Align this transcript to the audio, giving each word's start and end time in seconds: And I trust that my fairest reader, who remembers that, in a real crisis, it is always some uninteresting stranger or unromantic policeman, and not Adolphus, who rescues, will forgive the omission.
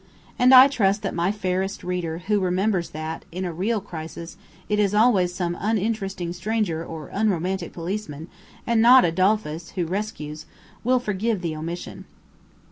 And 0.39 0.51
I 0.51 0.67
trust 0.67 1.03
that 1.03 1.13
my 1.13 1.31
fairest 1.31 1.83
reader, 1.83 2.23
who 2.25 2.39
remembers 2.39 2.89
that, 2.89 3.23
in 3.31 3.45
a 3.45 3.53
real 3.53 3.79
crisis, 3.79 4.35
it 4.67 4.79
is 4.79 4.95
always 4.95 5.31
some 5.31 5.55
uninteresting 5.59 6.33
stranger 6.33 6.83
or 6.83 7.09
unromantic 7.13 7.71
policeman, 7.71 8.27
and 8.65 8.81
not 8.81 9.05
Adolphus, 9.05 9.73
who 9.75 9.85
rescues, 9.85 10.47
will 10.83 10.97
forgive 10.99 11.41
the 11.41 11.55
omission. 11.55 12.05